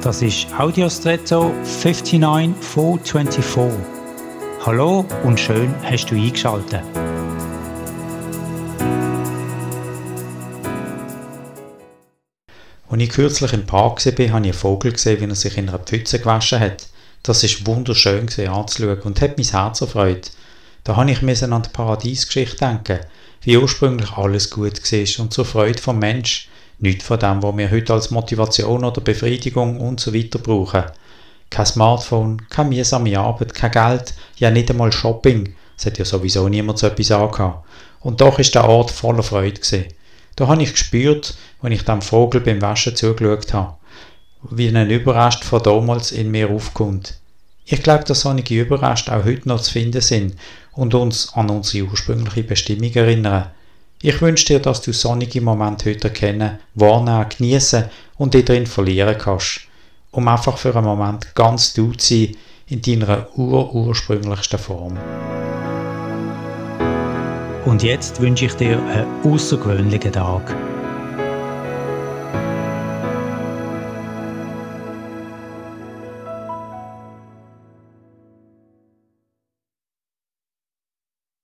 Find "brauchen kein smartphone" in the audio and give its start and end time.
30.12-32.42